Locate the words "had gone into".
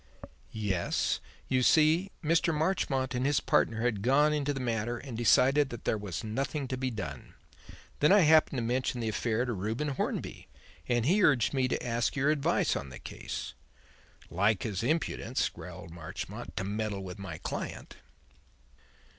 3.81-4.51